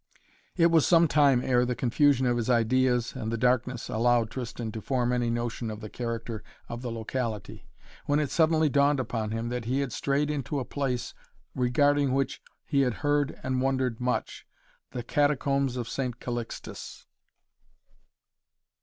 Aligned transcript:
It 0.55 0.71
was 0.71 0.83
some 0.87 1.07
time 1.07 1.43
ere 1.43 1.63
the 1.63 1.75
confusion 1.75 2.25
of 2.25 2.35
his 2.37 2.49
ideas 2.49 3.13
and 3.15 3.31
the 3.31 3.37
darkness 3.37 3.87
allowed 3.87 4.31
Tristan 4.31 4.71
to 4.71 4.81
form 4.81 5.11
any 5.13 5.29
notion 5.29 5.69
of 5.69 5.79
the 5.79 5.91
character 5.91 6.41
of 6.67 6.81
the 6.81 6.89
locality, 6.91 7.67
when 8.07 8.19
it 8.19 8.31
suddenly 8.31 8.67
dawned 8.67 8.99
upon 8.99 9.29
him 9.29 9.49
that 9.49 9.65
he 9.65 9.81
had 9.81 9.93
strayed 9.93 10.31
into 10.31 10.59
a 10.59 10.65
place 10.65 11.13
regarding 11.53 12.13
which 12.13 12.41
he 12.65 12.81
had 12.81 12.95
heard 13.05 13.39
and 13.43 13.61
wondered 13.61 14.01
much: 14.01 14.47
the 14.89 15.03
Catacombs 15.03 15.77
of 15.77 15.87
St. 15.87 16.19
Calixtus. 16.19 17.05